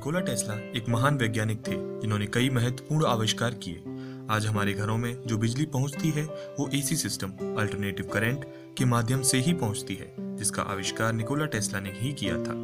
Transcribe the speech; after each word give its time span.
Nikola 0.00 0.20
Tesla 0.20 0.54
एक 0.76 0.88
महान 0.88 1.16
वैज्ञानिक 1.16 1.58
थे, 1.58 1.72
जिन्होंने 1.72 2.26
कई 2.26 2.50
महत्वपूर्ण 2.50 3.06
आविष्कार 3.06 3.54
किए। 3.54 3.82
आज 4.30 4.46
हमारे 4.46 4.72
घरों 4.72 4.96
में 4.98 5.22
जो 5.26 5.38
बिजली 5.38 5.66
पहुँचती 5.66 6.10
है, 6.10 6.24
वो 6.60 6.68
एसी 6.74 6.96
सिस्टम, 6.96 7.28
अल्टरनेटिव 7.58 8.06
करंट 8.06 8.44
के 8.78 8.84
माध्यम 8.84 9.22
से 9.22 9.38
ही 9.38 9.52
पहुँचती 9.52 9.94
है, 9.94 10.36
जिसका 10.36 10.62
आविष्कार 10.62 11.12
निकोला 11.12 11.46
टेस्ला 11.46 11.80
ने 11.80 11.90
ही 11.94 12.12
किया 12.12 12.34
था। 12.34 12.54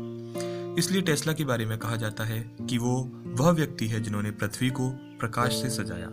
इसलिए 0.78 1.02
टेस्ला 1.02 1.32
के 1.32 1.44
बारे 1.44 1.66
में 1.66 1.78
कहा 1.78 1.96
जाता 1.96 2.24
है 2.24 2.56
कि 2.70 2.78
वो 2.78 3.12
वह 3.26 3.50
व्यक्ति 3.50 3.86
है 3.86 4.00
जिन्होंने 4.00 4.30
पृथ्वी 4.30 4.70
को 4.70 4.88
प्रकाश 5.20 5.52
से 5.52 5.70
सजाया। 5.70 6.10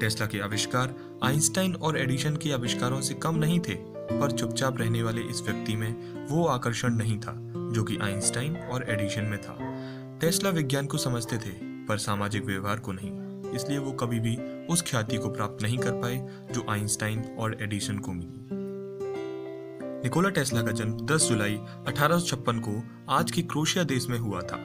टेस्ला 0.00 0.26
के 0.26 0.40
आविष्कार 0.40 0.94
आइंस्टाइन 1.24 1.74
और 1.74 1.98
एडिशन 1.98 2.36
के 2.36 2.52
आविष्कारों 2.52 3.00
से 3.00 3.14
कम 3.14 3.34
नहीं 3.34 3.60
थे, 3.60 3.74
पर 3.74 4.30
चुपचाप 4.30 4.80
रहने 4.80 5.02
वाले 5.02 5.20
इस 5.20 5.42
व्यक्ति 5.42 5.76
में 5.76 6.26
वो 6.28 6.46
आकर्षण 6.46 6.94
नहीं 6.94 7.18
था, 7.18 7.34
जो 7.74 7.84
कि 7.84 7.96
आइंस्टाइन 7.96 8.56
और 8.56 8.90
एडिशन 8.90 9.24
में 9.24 9.42
था। 9.42 9.73
टेस्ला 10.24 10.50
विज्ञान 10.50 10.86
को 10.86 10.98
समझते 10.98 11.36
थे, 11.36 11.50
पर 11.86 11.98
सामाजिक 11.98 12.44
व्यवहार 12.44 12.78
को 12.78 12.92
नहीं। 12.92 13.52
इसलिए 13.52 13.78
वो 13.78 13.92
कभी 13.92 14.20
भी 14.20 14.36
उस 14.66 14.82
ख्याति 14.82 15.16
को 15.16 15.28
प्राप्त 15.28 15.62
नहीं 15.62 15.78
कर 15.78 15.92
पाए, 15.92 16.28
जो 16.52 16.66
आइंस्टाइन 16.70 17.24
और 17.38 17.62
एडिशन 17.62 17.98
को 17.98 18.12
मिली। 18.12 18.48
निकोला 20.02 20.28
टेस्ला 20.28 20.62
का 20.62 20.70
जन्म 20.70 21.06
10 21.06 21.28
जुलाई 21.28 21.54
अठारह 21.86 22.18
सौ 22.18 22.36
छप्पन 22.36 22.58
को 22.58 22.82
आज 23.08 23.30
के 23.30 23.42
क्रोशिया 23.42 23.84
देश 23.84 24.08
में 24.08 24.18
हुआ 24.18 24.40
था। 24.40 24.56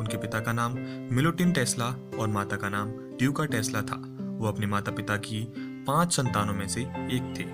उनके 0.00 0.16
पिता 0.16 0.40
का 0.40 0.52
नाम 0.52 0.74
मिलोटिन 1.14 1.52
टेस्ला 1.52 1.96
और 2.18 2.28
माता 2.28 2.56
का 2.56 2.68
नाम 2.68 2.90
ड्यूका 2.90 3.44
टेस्ला 3.44 3.82
था। 3.82 4.02
वो 4.20 4.48
अपने 4.48 4.66
माता 4.66 4.92
पिता 4.92 5.16
की 5.16 5.52
पाँच 5.86 6.12
संतानों 6.12 6.54
में 6.54 6.68
से 6.68 6.80
एक 6.82 7.34
थे। 7.38 7.44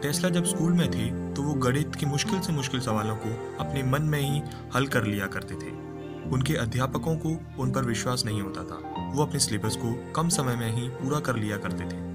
टेस्ला 0.00 0.28
जब 0.28 0.44
स्कूल 0.44 0.72
में 0.72 0.90
थे 0.90 1.34
तो 1.34 1.42
वो 1.42 1.54
गणित 1.54 1.94
के 1.94 2.06
मुश्किल 2.06 2.40
से 2.40 2.52
मुश्किल 2.52 2.80
सवालों 2.80 3.16
को 3.16 3.58
अपने 3.64 3.82
मन 3.82 4.02
में 4.02 4.20
ही 4.20 4.42
हल 4.74 4.86
कर 4.86 5.04
लिया 5.04 5.26
करते 5.26 5.54
थे। 5.54 5.89
उनके 6.32 6.54
अध्यापकों 6.54 7.16
को 7.16 7.28
उन 7.62 7.72
पर 7.72 7.84
विश्वास 7.84 8.24
नहीं 8.26 8.42
होता 8.42 8.64
था। 8.64 9.10
वो 9.14 9.22
अपने 9.22 9.40
सिलेबस 9.40 9.76
को 9.76 10.12
कम 10.12 10.28
समय 10.28 10.56
में 10.56 10.70
ही 10.72 10.88
पूरा 10.88 11.20
कर 11.20 11.36
लिया 11.36 11.56
करते 11.56 11.84
थे। 11.84 12.10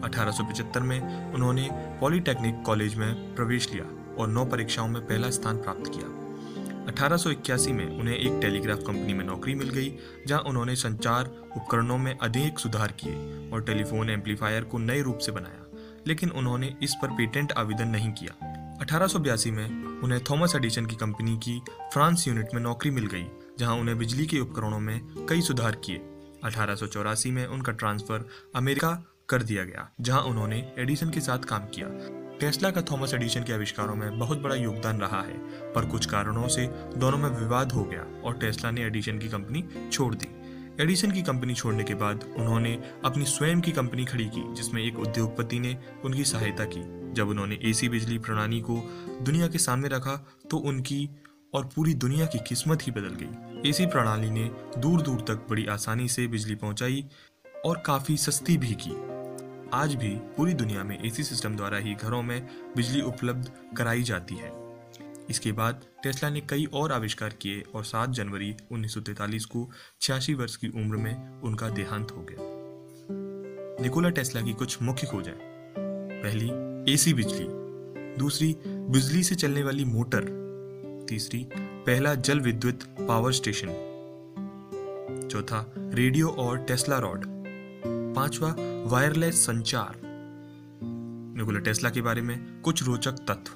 1875 0.00 0.80
में 0.80 1.32
उन्होंने 1.32 1.68
पॉलीटेक्निक 1.72 2.62
कॉलेज 2.66 2.94
में 2.94 3.34
प्रवेश 3.34 3.72
लिया 3.72 3.84
और 4.18 4.28
नौ 4.28 4.44
परीक्षाओं 4.44 4.88
में 4.88 5.06
पहला 5.06 5.30
स्थान 5.30 5.56
प्राप्त 5.56 5.90
किया। 5.94 6.12
1881 6.88 7.72
में 7.72 8.00
उन्हें 8.00 8.16
एक 8.16 8.38
टेलीग्राफ 8.42 8.78
कंपनी 8.78 9.14
में 9.14 9.24
नौकरी 9.24 9.54
मिल 9.54 9.70
गई, 9.70 9.92
जहाँ 10.26 10.40
उन्होंने 10.40 10.76
संचार 10.76 11.24
उपकरणों 11.56 11.98
में 11.98 12.18
अधिक 12.18 12.58
सुधार 12.58 12.92
किए 12.92 13.50
और 13.50 13.62
टेलीफोन 13.62 14.10
एम्पलीफायर 14.10 14.64
को 14.64 14.78
नए 14.78 15.02
रूप 15.02 15.18
से 15.18 15.32
बनाया, 15.32 15.66
लेकिन 16.06 16.30
उन्होंने 16.30 16.76
इस 16.82 16.94
पर 16.94 17.08
पेटेंट 17.08 17.52
आवेदन 17.52 17.88
नहीं 17.88 18.12
किया। 18.12 18.52
अठारह 18.80 19.06
सौ 19.06 19.18
बयासी 19.18 19.50
में 19.50 20.00
उन्हें 20.00 20.20
थॉमस 20.30 20.54
एडिशन 20.56 20.86
की 20.86 20.96
कंपनी 20.96 21.36
की 21.36 21.62
फ्रांस 21.92 22.28
यूनिट 22.28 22.48
में 22.54 22.62
नौकरी 22.62 22.90
मिल 22.90 23.06
गई 23.06 23.26
जहाँ 23.58 23.74
उन्हें 23.76 23.98
बिजली 23.98 24.26
के 24.26 24.40
उपकरणों 24.40 24.80
में 24.80 25.26
कई 25.28 25.40
सुधार 25.40 25.76
किए। 25.84 25.96
अठारह 26.44 26.74
सौ 26.74 26.86
चौरासी 26.86 27.30
में 27.30 27.46
उनका 27.46 27.72
ट्रांसफ़र 27.72 28.28
अमेरिका 28.56 28.92
कर 29.28 29.42
दिया 29.42 29.64
गया, 29.64 29.88
जहाँ 30.00 30.22
उन्होंने 30.22 30.56
एडिसन 30.78 31.10
के 31.10 31.20
साथ 31.20 31.44
काम 31.44 31.66
किया। 31.66 31.88
टेस्ला 32.40 32.70
का 32.70 32.82
थॉमस 32.82 33.14
एडिशन 33.14 33.44
के 33.44 33.52
आविष्कारों 33.52 33.94
में 33.94 34.18
बहुत 34.18 34.38
बड़ा 34.38 34.54
योगदान 34.54 34.98
रहा 35.00 35.20
है, 35.22 35.38
पर 35.72 35.86
कुछ 35.86 36.06
कारणों 36.06 36.48
से 36.48 36.66
दोनों 36.96 37.18
में 37.18 37.28
विवाद 37.30 37.72
हो 37.72 37.84
गया 37.84 38.06
और 38.24 38.38
टेस्ला 38.38 38.70
ने 38.70 38.84
एडिशन 38.84 39.18
की 39.18 39.28
कंपनी 39.28 39.64
छोड़ 39.92 40.14
दी। 40.14 40.28
एडिसन 40.80 41.10
की 41.10 41.22
कंपनी 41.22 41.54
छोड़ने 41.54 41.84
के 41.84 41.94
बाद 41.94 42.24
उन्होंने 42.38 42.78
अपनी 43.04 43.24
स्वयं 43.24 43.60
की 43.60 43.72
कंपनी 43.72 44.04
खड़ी 44.04 44.24
की, 44.26 44.42
जिसमें 44.54 44.82
एक 44.82 44.98
उद्योगपति 44.98 45.58
ने 45.58 45.76
उनकी 46.04 46.24
सहायता 46.24 46.64
की। 46.66 47.12
जब 47.14 47.28
उन्होंने 47.28 47.58
एसी 47.64 47.88
बिजली 47.88 48.18
प्रणाली 48.18 48.60
को 48.60 48.76
दुनिया 49.22 49.48
के 49.48 49.58
सामने 49.58 49.88
रखा 49.88 50.16
तो 50.50 50.56
उनकी 50.58 51.08
और 51.54 51.64
पूरी 51.66 51.94
दुनिया 51.96 52.26
की 52.26 52.38
किस्मत 52.38 52.86
ही 52.86 52.92
बदल 52.92 53.14
गई। 53.14 53.45
एसी 53.66 53.86
प्रणाली 53.86 54.30
ने 54.30 54.50
दूर 54.78 55.02
दूर 55.02 55.20
तक 55.20 55.46
बड़ी 55.50 55.66
आसानी 55.66 56.08
से 56.08 56.26
बिजली 56.26 56.54
पहुंचाई 56.54 57.04
और 57.64 57.82
काफ़ी 57.86 58.16
सस्ती 58.16 58.56
भी 58.56 58.76
की। 58.80 58.90
आज 59.72 59.94
भी 59.94 60.10
पूरी 60.10 60.54
दुनिया 60.54 60.84
में 60.84 61.04
एसी 61.04 61.22
सिस्टम 61.22 61.56
द्वारा 61.56 61.78
ही 61.78 61.94
घरों 61.94 62.22
में 62.22 62.46
बिजली 62.76 63.00
उपलब्ध 63.02 63.52
कराई 63.76 64.02
जाती 64.02 64.34
है। 64.34 64.52
इसके 65.30 65.52
बाद 65.52 65.82
टेस्ला 66.02 66.30
ने 66.30 66.40
कई 66.40 66.64
और 66.64 66.92
आविष्कार 66.92 67.28
किए 67.28 67.64
और 67.74 67.84
7 67.84 68.10
जनवरी 68.10 68.56
1943 68.72 69.44
को 69.44 69.70
छियासी 70.00 70.34
वर्ष 70.34 70.56
की 70.56 70.68
उम्र 70.68 70.96
में 70.96 71.40
उनका 71.40 71.68
देहांत 71.68 72.10
हो 72.10 72.26
गया। 72.30 72.38
निकोला 73.82 74.10
टेस्ला 74.10 74.42
की 74.42 74.52
कुछ 74.52 74.82
मुख्य 74.82 75.06
खोजें। 75.06 75.34
पहली, 76.22 76.50
एसी 76.92 77.14
बिजली। 77.14 77.46
दूसरी, 78.16 78.56
बिजली 78.66 79.22
से 79.22 79.34
चलने 79.34 79.62
वाली 79.62 79.84
मोटर। 79.84 80.46
तीसरी 81.08 81.48
पहला 81.86 82.14
जल 82.14 82.40
विद्युत 82.40 82.82
पावर 83.08 83.32
स्टेशन 83.32 83.68
चौथा 85.32 85.72
रेडियो 85.76 86.28
और 86.28 86.58
टेस्ला 86.58 86.98
रॉड 86.98 87.24
पांचवा 88.16 88.54
वायरलेस 88.86 89.46
संचार. 89.46 90.00
निकोला 91.38 91.58
टेस्ला 91.58 91.90
के 91.90 92.00
बारे 92.00 92.22
में 92.22 92.60
कुछ 92.62 92.82
रोचक 92.82 93.12
तत्व. 93.12 93.52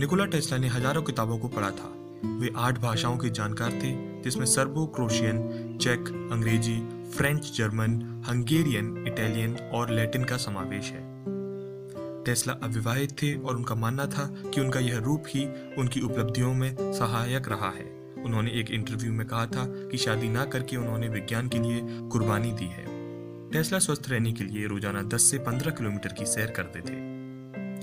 निकोला 0.00 0.24
टेस्ला 0.24 0.58
ने 0.58 0.68
हज़ारों 0.68 1.02
किताबों 1.02 1.38
को 1.38 1.48
पढ़ा 1.48 1.70
था। 1.70 1.92
वे 2.38 2.52
आठ 2.56 2.78
भाषाओं 2.78 3.18
के 3.18 3.30
जानकार 3.30 3.72
थे, 3.72 4.22
जिसमें 4.22 4.46
सर्बो 4.46 4.86
क्रोशियन 4.86 5.78
चेक, 5.82 6.28
अंग्रेज़ी, 6.32 6.80
फ्रेंच, 7.10 7.52
जर्मन, 7.56 8.22
हंगेरियन, 8.28 9.04
इटालियन 9.06 9.56
और 9.74 9.90
लैटिन 9.90 10.24
का 10.24 10.36
समावेश 10.36 10.90
है। 10.90 11.11
टेस्ला 12.26 12.52
अविवाहित 12.52 13.10
थे 13.22 13.34
और 13.34 13.56
उनका 13.56 13.74
मानना 13.74 14.06
था 14.06 14.26
कि 14.54 14.60
उनका 14.60 14.80
यह 14.80 14.98
रूप 14.98 15.24
ही 15.28 15.46
उनकी 15.78 16.00
उपलब्धियों 16.00 16.54
में 16.54 16.76
सहायक 16.92 17.48
रहा 17.48 17.70
है। 17.70 17.84
उन्होंने 18.24 18.50
एक 18.50 18.70
इंटरव्यू 18.70 19.12
में 19.12 19.26
कहा 19.26 19.46
था 19.46 19.64
कि 19.66 19.98
शादी 19.98 20.28
ना 20.28 20.44
करके 20.44 20.76
उन्होंने 20.76 21.08
विज्ञान 21.08 21.48
के 21.48 21.58
लिए 21.58 21.80
कुर्बानी 21.84 22.52
दी 22.52 22.66
है। 22.66 22.84
टेस्ला 23.50 23.78
स्वस्थ 23.78 24.02
रहने 24.08 24.32
के 24.32 24.44
लिए 24.44 24.66
रोज़ाना 24.66 25.02
10 25.02 25.30
से 25.30 25.38
15 25.38 25.70
किलोमीटर 25.70 26.12
की 26.12 26.26
सैर 26.26 26.50
करते 26.50 26.80
थे। 26.80 27.12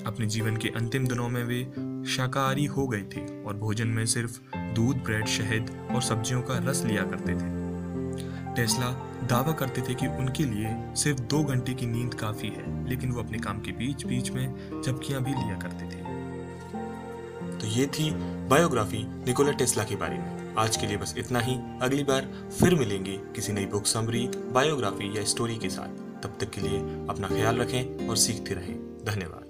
अपने 0.03 0.25
जीवन 0.25 0.57
के 0.57 0.69
अंतिम 0.69 1.07
दिनों 1.07 1.29
में 1.29 1.44
वे 1.44 1.63
शाकाहारी 2.11 2.66
हो 2.66 2.88
गए 2.88 3.03
थे 3.03 3.44
और 3.44 3.53
भोजन 3.53 3.88
में 3.88 4.06
सिर्फ़ 4.06 4.39
दूध, 4.56 4.97
ब्रेड, 4.97 5.25
शहद 5.27 5.89
और 5.95 6.01
सब्जियों 6.01 6.41
का 6.41 6.57
रस 6.57 6.83
लिया 6.85 7.03
करते 7.03 7.33
थे। 7.33 7.69
टेस्ला 8.59 8.87
दावा 9.27 9.51
करते 9.51 9.81
थे 9.81 9.93
कि 9.93 10.07
उनके 10.07 10.43
लिए 10.43 10.95
सिर्फ़ 10.95 11.21
दो 11.21 11.43
घंटे 11.43 11.73
की 11.73 11.85
नींद 11.85 12.13
काफ़ी 12.13 12.47
है, 12.47 12.89
लेकिन 12.89 13.11
वो 13.11 13.23
अपने 13.23 13.37
काम 13.37 13.59
के 13.59 13.71
बीच 13.71 14.05
बीच 14.05 14.31
में 14.31 14.53
झपकियाँ 14.81 15.23
भी 15.23 15.31
लिया 15.31 15.55
करते 15.55 15.85
थे। 15.85 16.09
तो 17.59 17.67
ये 17.67 17.87
थी 17.87 18.11
बायोग्राफी 18.47 19.03
निकोला 19.03 19.51
टेस्ला 19.51 19.83
के 19.83 19.95
बारे 19.95 20.17
में। 20.17 20.55
आज 20.55 20.77
के 20.77 20.87
लिए 20.87 20.97
बस 20.97 21.15
इतना 21.17 21.39
ही। 21.39 21.55
अगली 21.81 22.03
बार 22.03 22.49
फिर 22.59 22.75
मिलेंगे 22.75 23.17
किसी 23.17 23.53
नई 23.53 23.65
बुक 23.65 23.85
समरी, 23.85 24.27
बायोग्राफी 24.27 25.17
या 25.17 25.23
स्टोरी 25.23 25.57
के 25.57 25.69
साथ। 25.69 26.23
तब 26.23 26.37
तक 26.39 26.49
के 26.49 26.61
लिए 26.61 26.79
अपना 27.09 27.27
ख्याल 27.27 27.57
रखें 27.57 28.07
और 28.07 28.17
सीखते 28.17 28.53
रहें। 28.53 29.05
धन्यवाद। 29.05 29.48